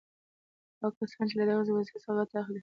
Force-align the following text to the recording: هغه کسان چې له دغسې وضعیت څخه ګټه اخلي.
هغه 0.81 0.95
کسان 1.09 1.25
چې 1.29 1.35
له 1.39 1.45
دغسې 1.49 1.71
وضعیت 1.73 1.89
څخه 2.03 2.11
ګټه 2.19 2.35
اخلي. 2.39 2.59